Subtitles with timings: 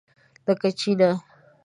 [0.45, 1.09] لکه چینۀ!